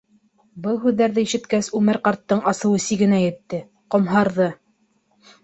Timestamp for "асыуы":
2.53-2.81